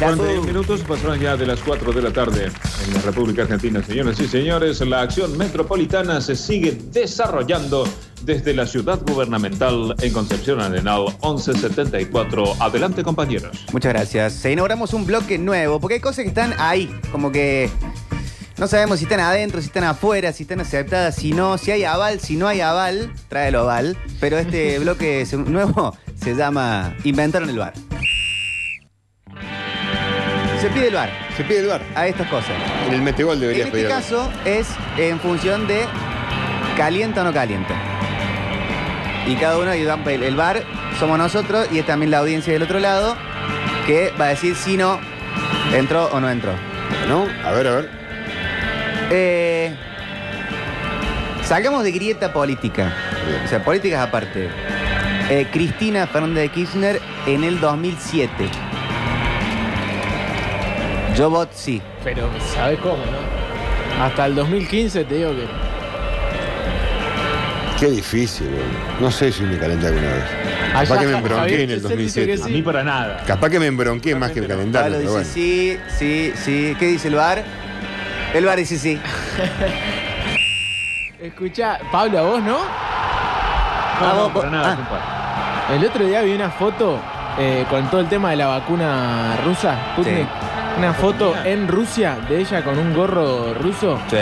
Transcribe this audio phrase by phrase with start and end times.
[0.00, 2.50] 41 minutos pasaron ya de las 4 de la tarde
[2.86, 4.80] en la República Argentina, señoras y señores.
[4.80, 7.86] La acción metropolitana se sigue desarrollando
[8.22, 12.44] desde la ciudad gubernamental en Concepción Arenal 1174.
[12.60, 13.66] Adelante, compañeros.
[13.72, 14.42] Muchas gracias.
[14.46, 17.68] Inauguramos un bloque nuevo, porque hay cosas que están ahí, como que
[18.56, 21.84] no sabemos si están adentro, si están afuera, si están aceptadas, si no, si hay
[21.84, 23.98] aval, si no hay aval, trae el oval.
[24.18, 27.74] Pero este bloque se- nuevo se llama Inventaron el bar.
[30.60, 31.80] Se pide el bar Se pide el bar.
[31.94, 32.50] a estas cosas.
[32.86, 33.92] En el metegol En deberías este pedir.
[33.92, 34.00] algo.
[34.00, 35.84] caso es en función de
[36.76, 37.74] calienta o no calienta.
[39.26, 40.62] Y cada uno, y el, el bar
[40.98, 43.16] somos nosotros y es también la audiencia del otro lado
[43.86, 44.98] que va a decir si no
[45.74, 46.52] entró o no entró.
[47.08, 47.26] ¿No?
[47.44, 47.90] A ver, a ver.
[49.10, 49.74] Eh,
[51.44, 52.92] salgamos de grieta política.
[53.26, 53.42] Bien.
[53.44, 54.48] O sea, políticas aparte.
[55.30, 58.48] Eh, Cristina Fernández de Kirchner en el 2007.
[61.16, 61.80] Yo voto sí.
[62.04, 64.04] Pero, ¿sabes cómo, no?
[64.04, 65.46] Hasta el 2015 te digo que.
[67.78, 68.64] Qué difícil, boludo.
[69.00, 70.24] No sé si me calenté alguna vez.
[70.74, 72.42] Allá Capaz que me embronqué en el Chesel dice que 2007.
[72.42, 72.52] A sí.
[72.52, 73.22] mí para nada.
[73.26, 74.42] Capaz que me embronqué más que.
[74.42, 75.26] Pablo dice bueno.
[75.30, 76.76] sí, sí, sí.
[76.78, 77.42] ¿Qué dice el bar?
[78.34, 79.00] El bar dice sí.
[81.22, 82.58] Escucha, Pablo, a vos, ¿no?
[82.58, 82.64] No,
[84.02, 84.76] Ah, no, vos- para nada, ah.
[84.76, 85.76] compadre.
[85.76, 86.98] El otro día vi una foto
[87.38, 90.24] eh, con todo el tema de la vacuna rusa, Sputnik.
[90.24, 90.28] Sí.
[90.80, 94.00] Una foto en Rusia de ella con un gorro ruso.
[94.08, 94.16] Sí.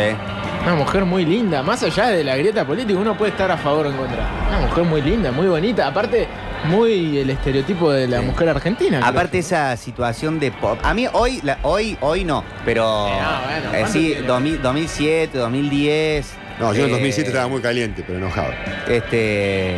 [0.65, 3.87] Una mujer muy linda, más allá de la grieta política, uno puede estar a favor
[3.87, 4.27] o en contra.
[4.48, 5.87] Una mujer muy linda, muy bonita.
[5.87, 6.27] Aparte,
[6.65, 8.27] muy el estereotipo de la Sí.
[8.27, 8.98] mujer argentina.
[8.98, 9.09] creo.
[9.09, 10.81] Aparte esa situación de pop.
[10.83, 14.27] A mí hoy, la- hoy, hoy no, pero Eh, no, bueno, eh, ¿cuánto sí, tiene?
[14.27, 16.33] 2000 2007, 2010.
[16.59, 18.48] No, yo en eh, 2007 estaba muy caliente, pero enojado.
[18.89, 19.77] Este,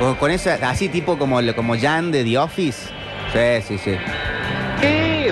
[0.00, 2.88] con, con esa, así tipo como, como Jan de The Office.
[3.34, 3.96] Sí, sí, sí.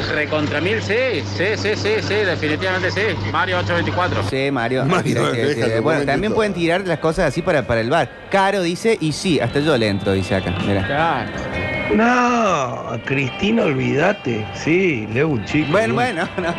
[0.08, 3.00] Recontra mil, sí, sí, sí, sí, sí, definitivamente sí.
[3.32, 4.22] Mario 824.
[4.30, 4.84] Sí, Mario.
[4.84, 5.22] Mario,
[5.82, 8.08] bueno, también pueden tirar las cosas así para, para el bar.
[8.30, 10.52] Caro dice, y sí, hasta yo le entro, dice acá.
[10.66, 10.86] Mira.
[10.86, 11.30] Claro.
[11.94, 14.46] No, Cristina, olvídate.
[14.54, 15.72] Sí, leo un chico.
[15.72, 16.54] Bueno, bueno, no.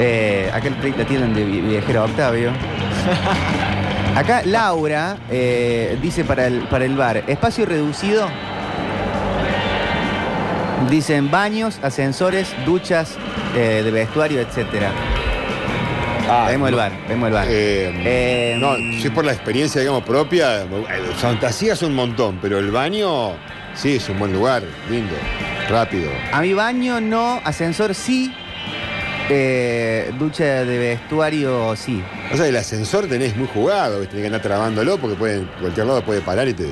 [0.00, 2.50] Eh, acá el- la tienen de vi- viajero Octavio.
[4.14, 8.26] Acá Laura eh, dice para el, para el bar, espacio reducido.
[10.90, 13.16] Dicen baños, ascensores, duchas
[13.54, 14.90] eh, de vestuario, etcétera.
[16.48, 17.46] vemos el bar, vemos el bar.
[17.50, 20.64] Eh, Eh, no, si es por la experiencia, digamos, propia,
[21.16, 23.32] fantasía es un montón, pero el baño,
[23.74, 25.14] sí, es un buen lugar, lindo,
[25.68, 26.10] rápido.
[26.32, 28.32] A mi baño no, ascensor sí,
[29.28, 32.02] eh, ducha de vestuario sí.
[32.32, 35.86] O sea, el ascensor tenés muy jugado, tenés que andar trabándolo porque puede, en cualquier
[35.86, 36.66] lado puede parar y te.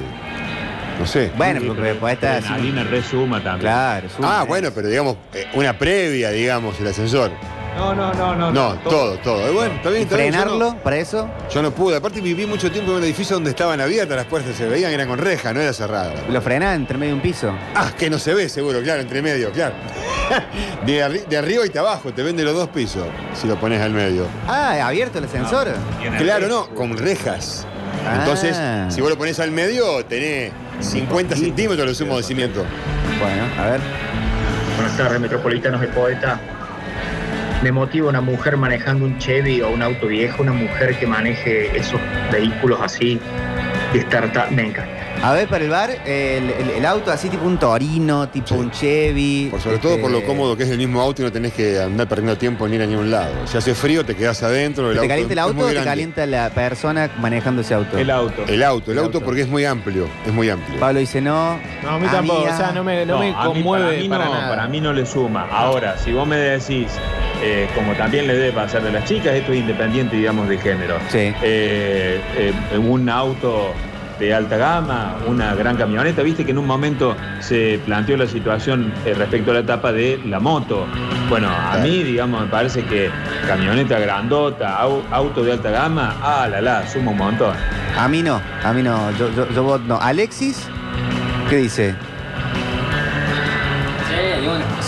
[0.98, 1.30] No sé.
[1.36, 2.46] Bueno, Sí, porque estar así.
[2.48, 3.60] Adrenalina resuma también.
[3.60, 4.40] Claro, suma.
[4.40, 7.30] Ah, bueno, pero digamos, eh, una previa, digamos, el ascensor.
[7.76, 8.50] No, no, no, no.
[8.52, 9.46] No, todo, todo.
[9.46, 10.32] Eh, Bueno, está bien, ¿Y está bien.
[10.32, 11.28] yo no- frenarlo para eso?
[11.52, 11.96] Yo no pude.
[11.98, 15.06] Aparte viví mucho tiempo en un edificio donde estaban abiertas las puertas, se veían, eran
[15.06, 16.14] con reja, no era cerrada.
[16.30, 17.52] Lo frenás entre medio de un piso.
[17.74, 19.74] Ah, que no se ve seguro, claro, entre medio, claro.
[20.86, 23.80] De, arri- de arriba y de abajo, te vende los dos pisos, si lo pones
[23.82, 24.26] al medio.
[24.48, 25.68] Ah, abierto el ascensor.
[26.18, 27.66] Claro, no, con rejas.
[28.04, 28.18] Ah.
[28.20, 28.56] Entonces,
[28.94, 32.64] si vos lo pones al medio, tenés 50 centímetros de sumo de cimiento.
[33.20, 33.80] Bueno, a ver.
[34.76, 36.38] Buenas tardes, metropolitanos de poeta.
[37.62, 41.76] Me motiva una mujer manejando un Chevy o un auto viejo, una mujer que maneje
[41.76, 43.18] esos vehículos así
[43.92, 45.05] de startup, me encanta.
[45.22, 48.54] A ver, para el bar, el, el- el auto así tipo un Torino, tipo Sí.
[48.54, 49.48] un Chevy.
[49.50, 51.52] Por sobre este, todo por lo cómodo que es el mismo auto y no tenés
[51.52, 53.32] que andar perdiendo tiempo ni ir a ningún lado.
[53.46, 54.90] Si hace frío, te quedás adentro.
[54.92, 55.90] ¿Te calienta el es auto muy o te grande.
[55.90, 57.98] calienta la persona manejando ese auto?
[57.98, 58.44] El auto.
[58.46, 59.24] El auto, el, El auto auto.
[59.24, 60.78] porque es muy amplio, es muy amplio.
[60.78, 61.58] Pablo dice no.
[61.82, 62.54] No, a mí tampoco, Amiga.
[62.54, 64.48] o sea, no me, no me a mí- conmueve para, mí no, nada.
[64.48, 65.48] para mí no le suma.
[65.50, 66.86] Ahora, si vos me decís,
[67.42, 70.98] eh, como también le debe pasar de las chicas, esto es independiente, digamos, de género.
[71.10, 71.32] Sí.
[71.42, 73.72] Eh, eh, un auto
[74.18, 78.92] de alta gama, una gran camioneta, viste que en un momento se planteó la situación
[79.04, 80.86] eh, respecto a la etapa de la moto.
[81.28, 83.10] Bueno, a mí, digamos, me parece que
[83.46, 87.54] camioneta grandota, au- auto de alta gama, ah, la la, suma un montón.
[87.98, 89.10] A mí no, a mí no.
[89.18, 89.98] Yo, yo, yo voto no.
[90.00, 90.68] Alexis,
[91.50, 91.94] ¿qué dice?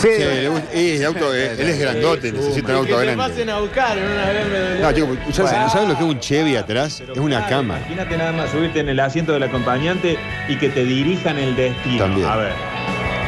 [0.01, 3.05] Sí, Sí, le gusta- y el auto, él es grandote, necesita un Que auto te
[3.07, 3.17] grande.
[3.29, 4.81] pasen a buscar en una BMW.
[4.83, 5.71] No, chico, ¿sabes, Bueno.
[5.71, 6.97] ¿sabes lo que es un Chevy atrás?
[7.01, 7.79] Pero Es una claro, cama.
[7.79, 10.17] Imagínate nada más subirte en el asiento del acompañante
[10.49, 11.99] y que te dirijan el destino.
[12.05, 12.29] También.
[12.29, 12.53] A ver.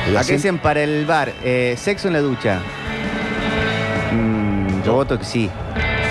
[0.07, 2.61] El Acá asiento- dicen para el bar, eh, sexo en la ducha.
[4.13, 5.51] Mm, yo voto que sí.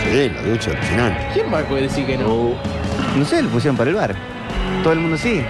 [0.04, 1.28] Sí, la ducha, alucinante.
[1.34, 2.54] ¿Quién va a poder decir que no?
[3.16, 4.16] No sé, lo pusieron para el bar.
[4.84, 5.42] Todo el mundo sí.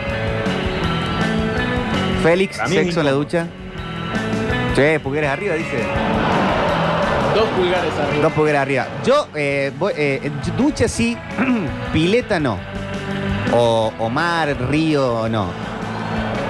[2.24, 3.48] Félix, Para mí es sexo en la ducha.
[4.80, 5.78] Sí, pulgares arriba, dice.
[7.36, 8.24] Dos pulgares arriba.
[8.24, 8.88] Dos pulgares arriba.
[9.06, 11.18] Yo, eh, voy- eh, ducha sí,
[11.94, 12.58] pileta no.
[13.52, 15.48] O, o mar, río, no.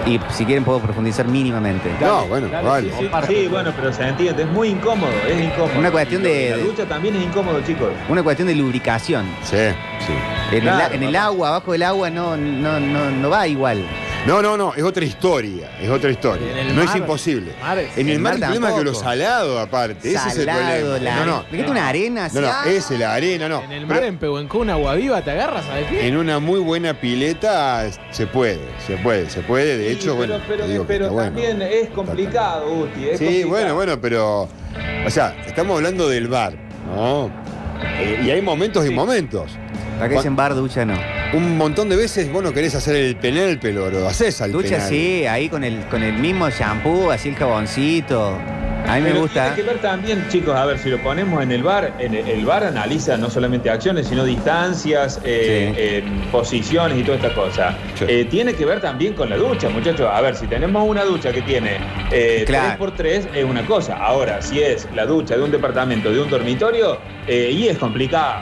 [0.06, 1.90] Y si quieren puedo profundizar mínimamente.
[2.00, 2.90] No, bueno, Dale, vale.
[3.00, 3.28] sí, sí.
[3.28, 5.80] Sí, bueno, pero se entiende, es muy incómodo, es incómodo.
[5.80, 7.90] Una cuestión de- La ducha también es incómodo, chicos.
[8.08, 9.26] Una cuestión de lubricación.
[9.44, 9.58] Sí,
[10.06, 10.14] sí.
[10.56, 13.84] En, Claro, el, en el agua, abajo del agua, no, no, no, no va igual.
[14.28, 16.52] No, no, no, es otra historia, es otra historia.
[16.52, 17.54] En el no es imposible.
[17.62, 20.18] mar es- en el el mar mar el problema es que lo salado aparte, ese
[20.28, 21.00] es el Salado, problema.
[21.00, 22.36] la no, no, Me queda una arena así.
[22.36, 23.64] no, no, ese, la arena, no.
[23.64, 26.08] En el Pero mar, en Pehuencó, una agua viva, te agarras, ¿sabes qué?
[26.08, 29.78] en una muy buena pileta se puede, se puede, se puede.
[29.78, 31.26] De Sí, hecho, pero, bueno, pero, que pero bueno.
[31.32, 33.10] también es complicado, Uti.
[33.10, 33.50] es Sí, complicado.
[33.50, 34.50] bueno, bueno, pero.
[35.06, 36.54] O sea, estamos hablando del bar,
[36.94, 37.32] ¿no?
[37.98, 39.50] Eh, y hay momentos y momentos.
[40.00, 40.96] Acá dicen bar, ducha no.
[41.34, 44.70] Un montón de veces vos no querés hacer el penal, pero lo haces al Ducha
[44.76, 44.90] penal.
[44.90, 48.38] sí, ahí con el, con el mismo shampoo, así el jaboncito.
[48.88, 49.54] A mí me Pero gusta.
[49.54, 52.28] Tiene que ver también, chicos, a ver, si lo ponemos en el bar, en el,
[52.28, 57.78] el bar analiza no solamente acciones, sino distancias, eh, eh, posiciones y toda esta cosa.
[58.00, 58.06] Sí.
[58.08, 60.10] Eh, tiene que ver también con la ducha, muchachos.
[60.12, 61.78] A ver, si tenemos una ducha que tiene
[62.12, 62.84] eh, Claro.
[62.96, 63.98] 3x3, es una cosa.
[63.98, 66.98] Ahora, si es la ducha de un departamento, de un dormitorio,
[67.28, 68.42] eh, y es complicado.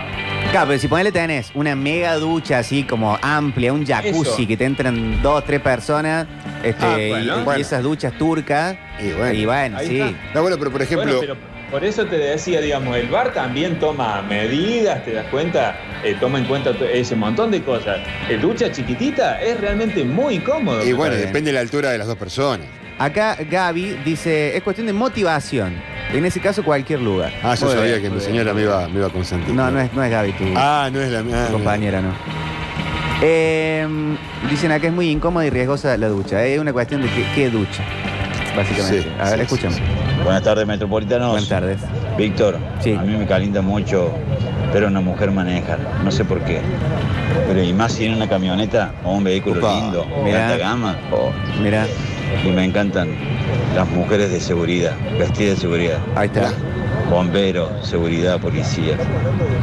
[0.57, 4.48] Claro, pero si ponele tenés una mega ducha así como amplia, un jacuzzi Eso.
[4.48, 6.25] que te entran dos, tres personas,
[6.63, 7.39] este, Ah, y- bueno.
[7.39, 7.62] y, Bueno.
[7.62, 9.33] esas duchas turcas, Y bueno.
[9.33, 10.00] y bueno, Ahí sí.
[10.00, 10.18] está.
[10.33, 11.06] No, bueno, pero por ejemplo.
[11.06, 11.36] Bueno, pero
[11.69, 16.39] por eso te decía, digamos, el bar también toma medidas, te das cuenta, Eh, toma
[16.39, 17.98] en cuenta to- ese montón de cosas.
[18.27, 20.83] El ducha chiquitita es realmente muy incómodo.
[20.83, 21.27] y bueno, Está bien.
[21.33, 22.65] depende de la altura de las dos personas.
[22.98, 25.75] Acá Gaby dice, es cuestión de motivación.
[26.13, 27.31] En ese caso, cualquier lugar.
[27.44, 28.25] Ah, yo Muy sabía bien, que mi bien.
[28.30, 29.54] señora me iba, me iba a consentir.
[29.54, 31.48] No, no es, no es Gaby tu, Ah, no es la tu mía.
[31.51, 32.09] compañera, no.
[33.21, 33.88] Eh,
[34.50, 36.44] dicen acá es muy incómoda y riesgosa la ducha.
[36.45, 37.83] Es una cuestión de qué, qué ducha,
[38.56, 39.01] básicamente.
[39.04, 39.75] Sí, a ver, sí, escuchemos.
[39.75, 40.24] sí, sí.
[40.24, 41.31] Buenas tardes, metropolitanos.
[41.31, 41.77] Buenas tardes.
[42.18, 42.94] Víctor, Sí.
[42.94, 44.12] a mí me calienta mucho
[44.74, 45.80] ver a una mujer manejar.
[46.03, 46.62] No sé por qué.
[47.48, 49.74] Pero y más si en una camioneta o un vehículo Opa.
[49.80, 50.45] lindo, de Mirá.
[50.50, 50.98] alta gama.
[51.12, 51.31] oh,
[51.62, 51.86] Mira,
[52.45, 53.09] y me encantan
[53.75, 56.00] las mujeres de seguridad, vestidas de seguridad.
[56.15, 56.51] ahí está.
[57.09, 58.97] Bomberos, seguridad, policía.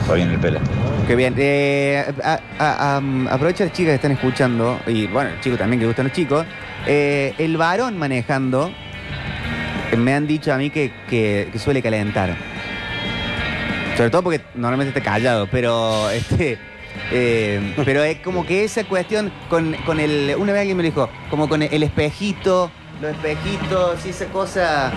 [0.07, 0.61] Fabián el Pela.
[1.07, 1.35] Qué bien.
[1.37, 5.81] Eh, a- a- am, aprovecha las chicas que están escuchando, y bueno, el chico también
[5.81, 6.47] que gustan los chicos.
[6.87, 8.71] eh, el varón manejando,
[9.91, 12.35] eh, me han dicho a mí que, que- que suele calentar.
[13.97, 16.59] Sobre todo porque normalmente está callado, pero este.
[17.11, 20.35] Eh, pero es como que esa cuestión con, con el.
[20.39, 22.71] Una vez alguien me lo dijo, como con el espejito,
[23.01, 24.93] los espejitos y esa cosa.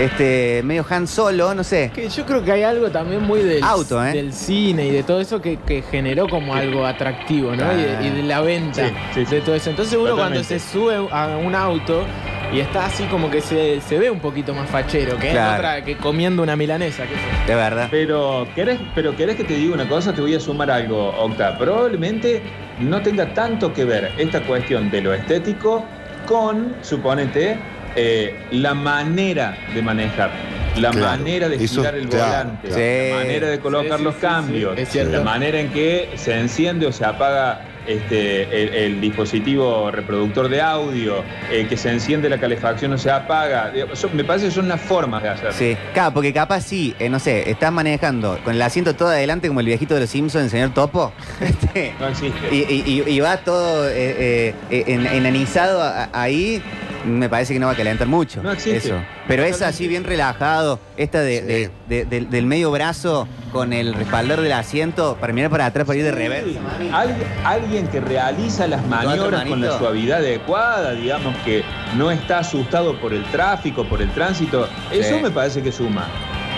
[0.00, 1.90] Este, medio Han Solo, no sé.
[1.94, 4.12] Que yo creo que hay algo también muy del, Auto, ¿eh?
[4.12, 7.72] del cine y de todo eso que, que generó como algo atractivo, ¿no?
[7.72, 9.34] Y, de, y de la venta Sí, sí, sí.
[9.36, 9.70] de todo eso.
[9.70, 12.04] Entonces uno cuando se sube a un auto
[12.52, 15.52] y está así como que se, se ve un poquito más fachero, que Claro.
[15.52, 17.02] es otra que comiendo una milanesa.
[17.04, 17.46] qué sé yo.
[17.48, 17.88] De verdad.
[17.90, 20.12] Pero ¿querés, pero ¿querés que te diga una cosa?
[20.12, 21.58] Te voy a sumar algo, Octa.
[21.58, 22.42] Probablemente
[22.80, 25.84] no tenga tanto que ver esta cuestión de lo estético
[26.26, 27.56] con, suponete,
[27.94, 30.30] eh, la manera de manejar,
[30.76, 34.14] la Claro, manera de eso, girar el claro, volante, la manera de colocar Sí, los
[34.16, 39.00] sí, cambios, sí, la manera en que se enciende o se apaga este, el, el
[39.00, 43.72] dispositivo reproductor de audio, eh, que se enciende la calefacción o se apaga.
[43.92, 45.52] Eso me parece que son unas formas de hacerlo.
[45.52, 49.48] Sí, claro, porque capaz sí, eh, no sé, estás manejando con el asiento todo adelante
[49.48, 51.12] como el viejito de los Simpsons, el señor Topo.
[51.40, 52.54] Este, No existe.
[52.54, 55.82] y, y- y- y va todo eh, eh, eh, en- enanizado
[56.12, 56.62] ahí,
[57.06, 58.42] me parece que no va a calentar mucho.
[58.42, 58.76] No existe.
[58.88, 58.94] Eso.
[59.28, 59.64] Pero es Totalmente.
[59.76, 61.46] así bien relajado, esta de, Sí.
[61.46, 65.86] de- de- del- del medio brazo con el respaldar del asiento para mirar para atrás,
[65.86, 66.48] para ir de reversa.
[66.78, 71.62] Sí, Al- alguien que realiza las maniobras con la suavidad adecuada, digamos que
[71.96, 75.22] no está asustado por el tráfico, por el tránsito, eso Sí.
[75.22, 76.06] me parece que suma.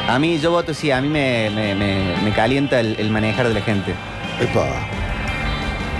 [0.08, 3.46] A mí, yo voto sí, a mí me, me- me- me calienta el, el manejar
[3.48, 3.92] de la gente.
[4.40, 4.66] Epa.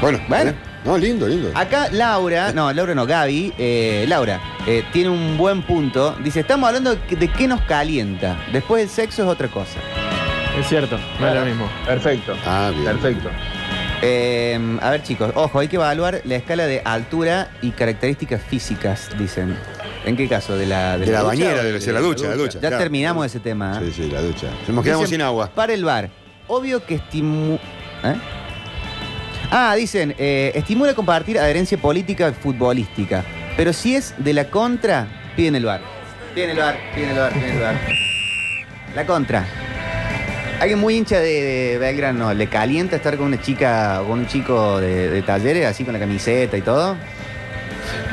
[0.00, 0.50] Bueno, Bueno.
[0.50, 0.55] ¿eh?
[0.88, 1.50] No, lindo, lindo.
[1.54, 6.16] Acá Laura, no, Laura no, Gaby, eh, Laura, eh, tiene un buen punto.
[6.25, 8.38] Dice, estamos hablando de, de qué nos calienta.
[8.54, 9.78] Después el sexo es otra cosa.
[10.59, 11.71] Es cierto, no es lo mismo.
[11.85, 12.35] Perfecto.
[12.47, 12.87] Ah, bien.
[12.87, 13.28] Perfecto.
[14.00, 19.11] Eh, a ver chicos, ojo, hay que evaluar la escala de altura y características físicas,
[19.18, 19.59] dicen.
[20.07, 20.57] ¿En qué caso?
[20.57, 22.61] ¿De la, De la ducha bañera, de la, de la ducha, la ducha.
[22.61, 22.78] Ya claro.
[22.78, 23.78] terminamos ese tema.
[23.78, 23.90] ¿eh?
[23.92, 24.47] Sí, sí, la ducha.
[24.68, 25.50] Nos quedamos Dicen, sin agua.
[25.54, 26.09] Para el bar.
[26.47, 27.57] Obvio que estimu...
[28.04, 28.14] ¿eh?
[29.50, 33.25] Ah, dicen, eh, estimula compartir adherencia política y futbolística.
[33.57, 35.81] Pero si es de la contra, piden el bar.
[36.35, 37.75] Piden el bar, piden el bar, piden el bar.
[38.95, 39.47] La contra.
[40.61, 44.26] Alguien muy hincha de, de Belgrano, ¿le calienta estar con una chica o con un
[44.26, 46.97] chico de, de talleres, así con la camiseta y todo?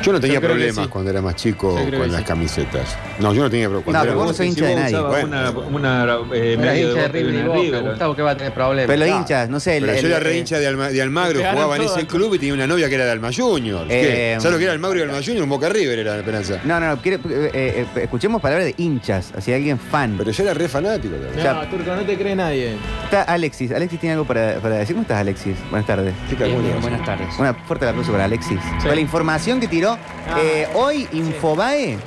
[0.01, 0.89] Yo no tenía Yo problemas sí.
[0.91, 2.27] cuando era más chico con las sí.
[2.27, 2.95] camisetas.
[3.19, 4.99] No, yo no tenía cuando No, pero vos no sos hincha de nadie.
[4.99, 7.83] Una, una eh, medio hincha de de River y Boca River.
[7.83, 8.87] Gustavo, que va a tener problemas.
[8.87, 9.77] Pero los hinchas, no sé.
[9.77, 11.85] el- Pero yo el- era re eh, hincha de, Alma- de Almagro, Pegaron jugaba en
[11.85, 13.85] todo, ese club y tenía una novia que era de Alma Junior.
[13.89, 15.43] Eh, ¿Sabes lo que era Almagro y Alma Junior?
[15.43, 16.59] Un Boca River era la esperanza.
[16.65, 17.01] No, no, no.
[17.01, 20.15] quiero- eh, eh, eh, escuchemos palabras de hinchas, así alguien fan.
[20.17, 21.15] Pero yo era re fanático.
[21.35, 21.69] No, Ya.
[21.69, 22.75] Turco, no te cree nadie.
[23.05, 23.71] Está Alexis.
[23.71, 24.95] Alexis tiene algo para, para decir.
[24.95, 25.55] ¿Cómo estás, Alexis?
[25.69, 26.13] Buenas tardes.
[26.29, 26.79] Qué Bien, era.
[26.79, 27.27] buenas tardes.
[27.39, 28.59] Una fuerte aplauso para Alexis.
[28.81, 29.97] Con la información que tiró.
[30.37, 31.97] eh, hoy Infobae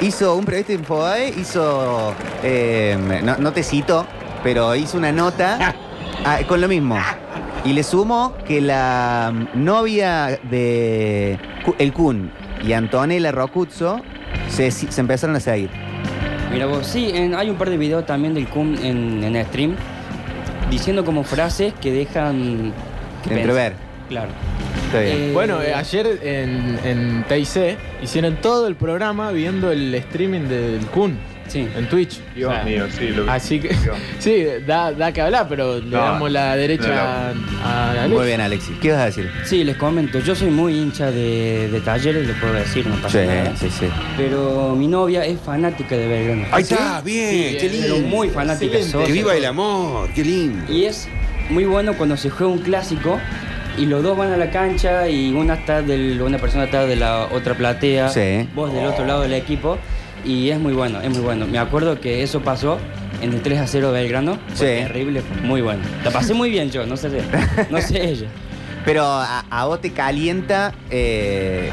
[0.00, 4.06] hizo, un periodista de Infobae hizo, eh, no, no te cito,
[4.42, 5.74] pero hizo una nota
[6.24, 6.96] ah, con lo mismo.
[7.64, 11.38] Y le sumó que la novia de
[11.78, 12.30] El Kun
[12.64, 14.00] y Antonella Rocuzzo
[14.48, 15.70] se, se empezaron a seguir.
[16.50, 19.76] Mira vos, sí, en- hay un par de videos también del Kun en, en stream
[20.70, 22.72] diciendo como frases que dejan...
[23.22, 23.74] que Entrever.
[24.08, 24.30] Claro.
[24.90, 25.16] Está bien.
[25.16, 30.80] Eh, Bueno, eh, ayer en, en TIC hicieron todo el programa viendo el streaming del
[30.86, 31.16] Kun
[31.46, 31.66] Sí.
[31.76, 32.20] en Twitch.
[32.36, 33.28] Dios O sea, mío, sí, lo vi.
[33.28, 33.74] Así que,
[34.20, 37.32] sí, da, da que hablar, pero le No, damos la derecha a,
[37.64, 38.16] a Alex.
[38.16, 38.76] Muy bien, Alexis.
[38.80, 39.30] ¿Qué vas a decir?
[39.44, 43.24] Sí, les comento, yo soy muy hincha de, de talleres, les puedo decir, no pasa
[43.24, 43.56] nada.
[43.56, 43.86] sí, sí.
[44.16, 46.46] Pero mi novia es fanática de Belgrano.
[46.52, 48.08] Ahí está, bien, Sí, qué Pero lindo.
[48.16, 48.78] muy fanática.
[49.04, 50.72] Que viva el amor, qué lindo.
[50.72, 51.08] Y es
[51.48, 53.18] muy bueno cuando se juega un clásico
[53.78, 56.96] y los dos van a la cancha y una está del, una persona está de
[56.96, 58.48] la otra platea, Sí.
[58.54, 59.78] vos del otro lado del equipo
[60.24, 61.46] y es muy bueno, es muy bueno.
[61.46, 62.78] Me acuerdo que eso pasó
[63.22, 64.82] en el 3 a 0 Belgrano, fue Sí.
[64.84, 65.82] terrible, muy bueno.
[66.04, 67.08] La pasé muy bien yo, no sé,
[67.70, 68.26] no sé ella.
[68.84, 71.68] Pero a, a vos te calienta eh,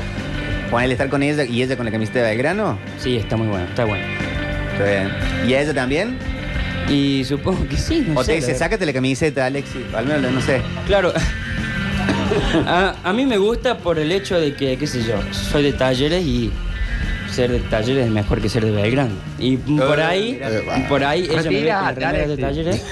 [0.70, 2.78] ponerle estar con ella y ella con la camiseta de Belgrano.
[3.00, 4.04] Sí, está muy bueno, está bueno.
[4.74, 5.12] Está bien.
[5.50, 6.18] ¿Y a ella también?
[6.90, 8.32] Y supongo que sí, no o sé.
[8.32, 9.82] te dice, sácate la camiseta, Alexis.
[9.94, 10.62] Al menos, no sé.
[10.86, 11.12] Claro.
[12.68, 15.74] A, a mí me gusta por el hecho de que, qué sé yo, soy de
[15.74, 16.52] talleres y
[17.32, 19.16] ser de talleres es mejor que ser de Belgrano.
[19.38, 20.88] Y por ahí, mirá.
[20.90, 22.84] por ahí ella me ve con la Retirate, remera de talleres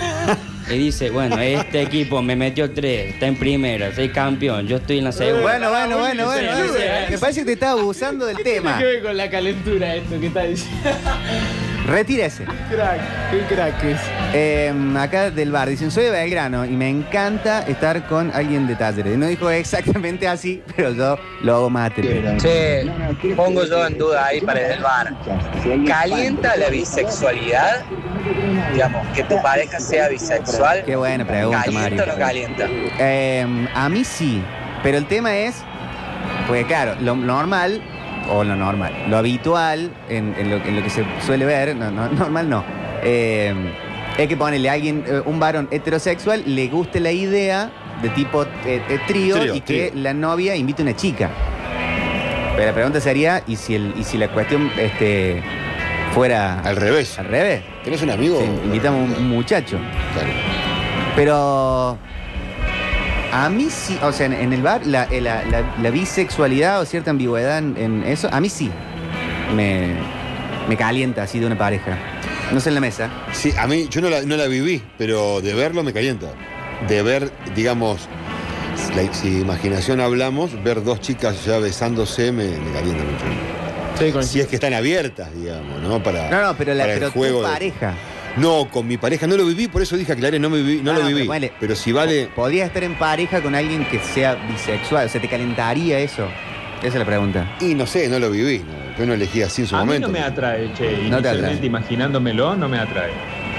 [0.70, 5.00] y dice, bueno, este equipo me metió tres, está en primera, soy campeón, yo estoy
[5.00, 5.42] en la segunda.
[5.42, 6.52] Bueno, bueno, bueno, bueno.
[7.10, 8.78] Me parece que te está abusando del tema.
[8.78, 10.90] ¿Qué ve con la calentura esto que está diciendo?
[11.88, 12.46] Retírese.
[12.46, 13.00] crack,
[13.32, 14.00] qué crack es.
[14.34, 18.76] Eh, acá del bar dicen, soy de Belgrano y me encanta estar con alguien de
[18.76, 19.18] talleres.
[19.18, 21.92] No dijo exactamente así, pero yo lo hago más.
[21.94, 22.86] Che,
[23.36, 25.14] pongo yo en duda ahí para el bar.
[25.88, 27.84] ¿Calienta la bisexualidad?
[28.74, 30.84] Digamos, que tu pareja sea bisexual.
[30.86, 32.04] Qué buena pregunta, ¿Calienta Mario.
[32.04, 32.66] o no calienta?
[33.00, 34.44] Eh, a mí sí,
[34.82, 35.56] pero el tema es,
[36.48, 37.82] pues claro, lo normal,
[38.30, 41.92] o lo normal, lo habitual en, en lo, en lo que se suele ver, no,
[41.92, 42.64] no, normal no,
[43.04, 43.54] eh,
[44.18, 48.46] es que ponerle a alguien, eh, un varón heterosexual, le guste la idea de tipo
[48.66, 51.30] eh, trío, y que la novia invite a una chica.
[52.56, 55.44] Pero la pregunta sería, ¿y si, el, y si la cuestión este,
[56.14, 57.20] fuera Al revés.
[57.20, 57.64] al revés?
[57.84, 58.40] ¿Tenés un amigo?
[58.40, 59.78] Sí, invitamos a un muchacho.
[60.14, 60.30] Claro.
[61.18, 61.98] Pero
[63.44, 66.82] a mí sí, o sea, en, en el bar, la, eh, la- la- la bisexualidad
[66.82, 68.72] o cierta ambigüedad en, en eso, a mí sí
[69.56, 69.94] me,
[70.70, 71.98] me calienta así de una pareja.
[72.52, 73.10] No sé en la mesa.
[73.34, 76.28] Sí, a mí, yo no la, no la viví, pero de verlo me calienta.
[76.88, 78.08] De ver, digamos,
[78.96, 83.26] la- si imaginación hablamos, ver dos chicas ya besándose me, me calienta mucho.
[84.00, 86.04] Sí, con Si es que están abiertas, digamos, ¿no?
[86.04, 87.94] Para, No, no, pero, la, para el juego tu de- pareja.
[88.38, 90.92] No, con mi pareja no lo viví, por eso dije aclaré, no, me viví, no,
[90.94, 91.22] No, lo viví.
[91.22, 92.30] pero ponele- pero si vale.
[92.36, 95.06] ¿Podrías estar en pareja con alguien que sea bisexual?
[95.06, 96.28] O sea, ¿te calentaría eso?
[96.80, 97.50] Esa es la pregunta.
[97.62, 98.60] Y no sé, no lo viví.
[98.60, 100.08] no, yo no elegí así en su A mí momento.
[100.08, 100.98] no me atrae, che.
[101.10, 101.60] No te atrae.
[101.66, 103.12] imaginándomelo, no me atrae.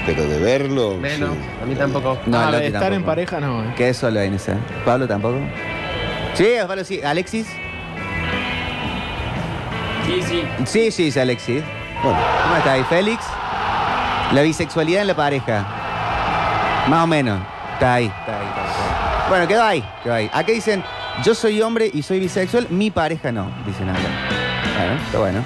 [0.05, 0.95] Pero de verlo.
[0.97, 1.35] Menos, sí.
[1.61, 2.17] a mí tampoco.
[2.27, 3.63] No, ah, de estar en pareja no.
[3.63, 3.73] eh.
[3.75, 4.55] ¿Qué es solo en esa?
[4.85, 5.39] ¿Pablo tampoco?
[6.35, 7.01] Sí, Pablo sí.
[7.03, 7.47] ¿Alexis?
[10.05, 10.43] Sí, sí.
[10.65, 11.61] Sí, sí, es Alexis.
[12.03, 13.23] Bueno, ¿Cómo está ahí, Félix?
[14.33, 15.65] La bisexualidad en la pareja.
[16.89, 17.39] Más o menos.
[17.73, 19.29] Está ahí, está ahí, está ahí.
[19.29, 20.29] Bueno, quedó ahí, quedó ahí.
[20.33, 20.83] Acá dicen,
[21.23, 23.99] yo soy hombre y soy bisexual, mi pareja no, dicen acá.
[24.77, 25.39] Bueno, está bueno.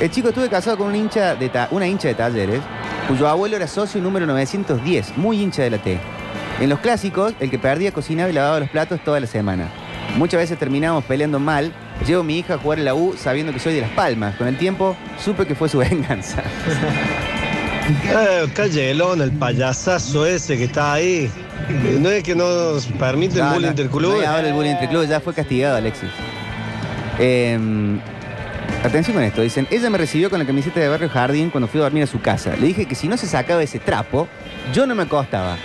[0.00, 2.60] El chico estuve casado con una hincha de, ta- una hincha de talleres,
[3.06, 5.98] cuyo abuelo era socio número 910, muy hincha de la T.
[6.60, 9.68] En los clásicos, el que perdía cocinaba y lavaba los platos toda la semana.
[10.16, 11.72] Muchas veces terminábamos peleando mal.
[12.06, 14.34] Llevo a mi hija a jugar en la U sabiendo que soy de Las Palmas.
[14.36, 16.42] Con el tiempo supe que fue su venganza.
[17.88, 21.30] Eh, Callelón, el payasazo ese que está ahí.
[22.00, 24.20] No es que nos permite el No, bullying no, interclub.
[24.22, 26.10] no ahora el bullying interclub, ya fue castigado, Alexis.
[27.18, 27.58] Eh,
[28.84, 31.80] atención con esto, dicen, ella me recibió con la camiseta de Barrio Jardín cuando fui
[31.80, 32.54] a dormir a su casa.
[32.56, 34.28] Le dije que si no se sacaba ese trapo,
[34.72, 35.56] yo no me acostaba.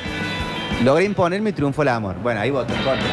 [0.83, 2.15] Logré imponerme y triunfó el amor.
[2.23, 3.07] Bueno, ahí votó en contra.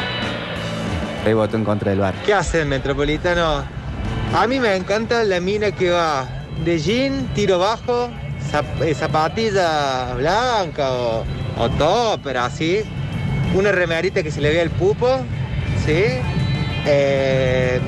[1.23, 2.15] Rey en contra del bar.
[2.25, 3.63] ¿Qué hace el metropolitano?
[4.33, 6.25] A mí me encanta la mina que va
[6.65, 8.09] de jean, tiro bajo,
[8.51, 11.23] zap- eh, zapatilla blanca o,
[11.57, 12.79] o topper, así.
[13.53, 15.07] Una remerita que se le vea el pupo,
[15.85, 16.03] ¿sí?
[16.85, 17.79] Eh,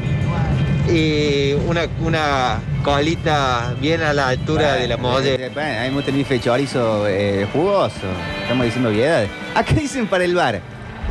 [0.89, 5.45] y una, una colita bien a la altura de la mollera.
[5.45, 7.95] Eh, bueno, a mí me gusta el bife de chorizo eh, jugoso.
[8.41, 9.29] Estamos diciendo obviedades.
[9.55, 10.59] Acá dicen para el bar.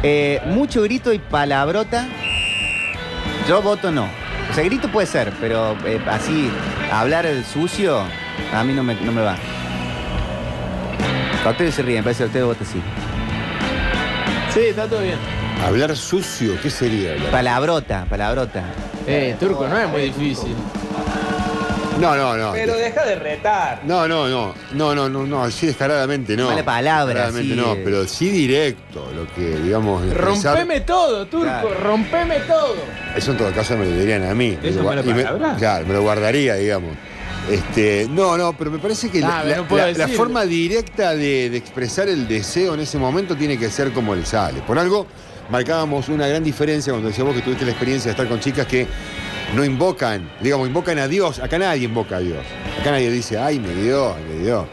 [0.03, 2.07] eh, mucho grito y palabrota.
[3.49, 4.05] Yo voto no.
[4.51, 6.51] O sea, grito puede ser, pero eh, así,
[6.93, 8.03] hablar el sucio,
[8.53, 9.37] a mí no me, no me va.
[11.45, 12.81] A ustedes se ríen, parece que ustedes votan sí.
[14.55, 15.17] Sí, está todo bien.
[15.65, 17.13] Hablar sucio, ¿qué sería?
[17.13, 17.31] hablar?
[17.31, 18.63] Palabrota, palabrota.
[19.07, 20.55] Eh, turco, no es muy difícil.
[22.01, 22.53] No, no, no.
[22.53, 23.81] Pero deja de retar.
[23.85, 26.47] No, no, no, no, no, no, no, así descaradamente no.
[26.49, 27.61] Mala palabra, Descaradamente sí.
[27.61, 30.03] no, pero sí directo, lo que digamos.
[30.05, 31.75] expresar- Rompeme todo, turco, Claro.
[31.81, 32.75] rompeme todo.
[33.15, 34.59] Eso en todo caso me lo dirían a mí.
[34.63, 35.55] ¿Eso Y mala me- palabra?
[35.59, 36.97] claro, me lo guardaría, digamos.
[37.51, 42.09] Este, no, no, pero me parece que Ah, la, no forma directa de, de expresar
[42.09, 44.61] el deseo en ese momento tiene que ser como le sale.
[44.63, 45.07] Por algo,
[45.51, 48.67] marcábamos una gran diferencia cuando decías vos que tuviste la experiencia de estar con chicas
[48.67, 48.87] que
[49.57, 51.41] no invocan, digamos, invocan a Dios.
[51.41, 52.45] Acá nadie invoca a Dios.
[52.81, 54.67] Acá nadie dice, ay, me dio, me dio.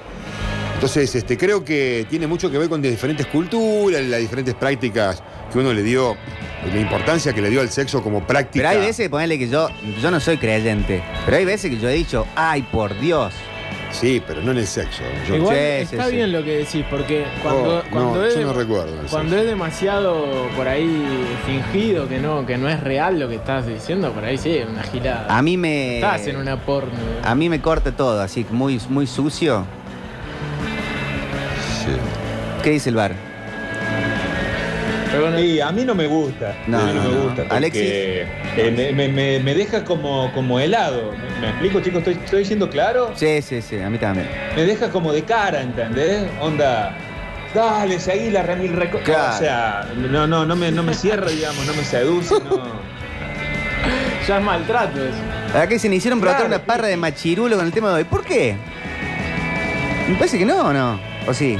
[0.75, 5.21] Entonces, este, creo que tiene mucho que ver con diferentes culturas, las diferentes prácticas
[5.51, 6.15] que uno le dio,
[6.73, 8.67] la importancia que le dio al sexo como práctica.
[8.69, 9.69] Pero hay veces, ponerle que yo,
[10.01, 13.33] yo no soy creyente, pero hay veces que yo he dicho, ay, por Dios.
[13.91, 15.01] Sí, pero no en el sexo.
[15.27, 16.15] Yo- Igual Sí, está sí, sí.
[16.17, 18.95] bien lo que decís, porque cuando, Oh, cuando no, es yo no recuerdo.
[19.09, 20.87] Cuando es demasiado por ahí
[21.47, 24.67] fingido, que no, que no es real lo que estás diciendo, por ahí sí, es
[24.69, 25.25] una gilada.
[25.35, 25.95] A mí me.
[25.95, 26.91] Estás en una porno.
[27.23, 29.65] A mí me corta todo, así que muy, muy sucio.
[31.83, 31.91] Sí.
[32.63, 33.28] ¿Qué dice el bar?
[35.17, 36.55] Bueno, Y a mí no me gusta.
[36.67, 37.21] No, a mí no, me no.
[37.23, 37.43] gusta.
[37.49, 37.81] Alexis.
[37.85, 38.27] eh,
[38.75, 41.11] me, me- me- me deja como, como helado.
[41.13, 41.99] ¿Me, me explico, chicos?
[41.99, 43.11] ¿Estoy, ¿Estoy siendo claro?
[43.15, 44.27] Sí, sí, sí, a mí también.
[44.55, 46.23] Me deja como de cara, ¿entendés?
[46.41, 46.95] Onda.
[47.53, 48.99] Dale, seguí la remil reco.
[48.99, 49.35] Claro.
[49.35, 52.61] O sea, no, no, no me, no me cierra, digamos, no me seduce, no.
[54.27, 55.57] ya es maltrato eso.
[55.57, 58.03] Acá se me hicieron brotar Claro, una parra de machirulo con el tema de hoy.
[58.03, 58.55] ¿Por qué?
[60.07, 60.99] Me parece que no, ¿o no?
[61.27, 61.57] ¿O sí?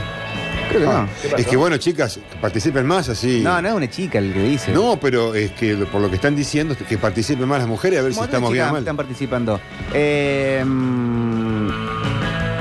[0.69, 1.37] Creo que Ah, no.
[1.37, 3.41] es que bueno, chicas, participen más así.
[3.43, 4.71] No, no es una chica el que dice.
[4.71, 8.03] No, pero es que por lo que están diciendo, que participen más las mujeres a
[8.03, 8.79] ver si estamos bien o mal.
[8.79, 9.59] están participando.
[9.93, 11.69] Eh, mm,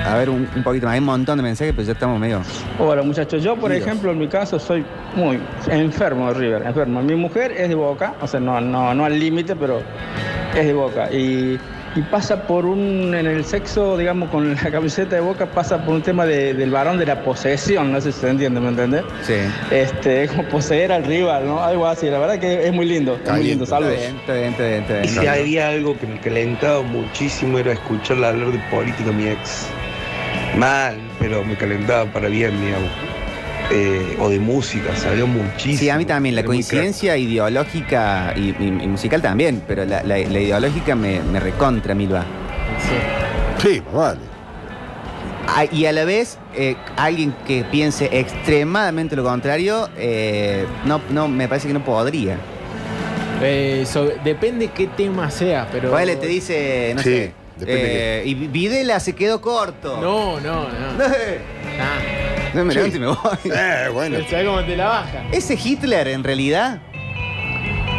[0.07, 0.94] a ver, un, un poquito más.
[0.94, 2.40] Hay un montón de mensajes, pero ya estamos medio.
[2.79, 3.83] Hola muchachos, yo por Dios.
[3.83, 7.03] ejemplo en mi caso soy muy enfermo de River, enfermo.
[7.03, 9.83] Mi mujer es de Boca, o sea, no, no, no al límite, pero
[10.57, 11.12] es de Boca.
[11.12, 11.59] Y,
[11.99, 15.95] y pasa por un, en el sexo, digamos, con la camiseta de Boca, pasa por
[15.97, 19.03] un tema de- del varón de la posesión, no sé si se entiende, ¿me entendés?
[19.23, 19.35] Sí.
[19.73, 21.61] Este, es como poseer al rival, ¿no?
[21.63, 23.95] Algo así, la verdad que es muy lindo, es muy lindo, saludos.
[23.95, 25.05] Está bien, está bien, está bien, está bien.
[25.05, 29.27] Y si había algo que me calentaba muchísimo era escucharla hablar de política a mi
[29.27, 29.67] ex.
[30.57, 32.91] Mal, pero me calentaba para bien, digamos.
[33.71, 35.79] Eh, o de música, sabía muchísimo.
[35.79, 36.35] Sí, a mí también.
[36.35, 41.39] La coincidencia ideológica y, y- y musical también, pero la, la- la ideológica me, me
[41.39, 42.25] recontra, Milva.
[43.63, 44.21] Sí, vale.
[45.49, 51.29] Ah, y a la vez, eh, alguien que piense extremadamente lo contrario, eh, no, no,
[51.29, 52.37] me parece que no podría.
[53.43, 55.91] Eh, so- depende qué tema sea, pero.
[55.91, 57.33] Vale, te dice, no Sí, sé.
[57.59, 59.99] depende eh, y Videla se quedó corto.
[60.01, 60.93] No, no, no.
[60.99, 61.07] Nah.
[62.55, 62.79] No me Sí.
[62.79, 63.19] levanto y me voy.
[63.57, 64.19] Eh, bueno.
[64.29, 65.25] ¿Sabes cómo te la baja?
[65.33, 66.81] Ese Hitler, en realidad.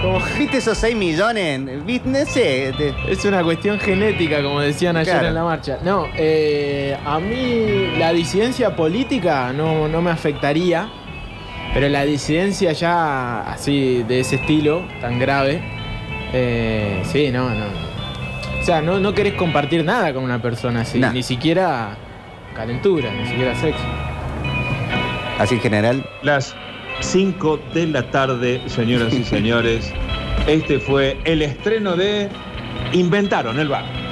[0.01, 1.85] Como- ¿Viste esos 6 millones?
[1.85, 2.07] ¿Viste?
[2.09, 2.73] No sé.
[2.77, 5.27] te- Es una cuestión genética, como decían ayer Claro.
[5.27, 5.77] en la marcha.
[5.83, 10.87] No, eh, a mí la disidencia política no, no me afectaría,
[11.73, 15.61] pero la disidencia ya así, de ese estilo, tan grave,
[16.33, 17.65] eh, sí, no, no.
[18.61, 21.97] O sea, no, no querés compartir nada con una persona así, ni siquiera
[22.55, 23.83] calentura, ni siquiera sexo.
[25.39, 26.05] Así en general.
[26.21, 26.53] Las
[26.99, 29.91] 5 de la tarde, señoras y señores.
[30.47, 32.29] Este fue el estreno de
[32.91, 34.08] Inventaron el bar.